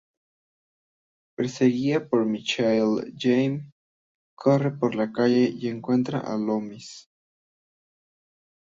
Perseguida 1.37 2.09
por 2.09 2.25
Michael, 2.25 3.13
Jamie 3.15 3.71
corre 4.35 4.71
por 4.71 4.95
la 4.95 5.11
calle 5.11 5.53
y 5.55 5.67
encuentra 5.67 6.21
a 6.21 6.35
Loomis. 6.39 7.07